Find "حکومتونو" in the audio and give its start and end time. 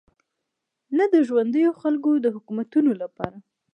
2.35-2.91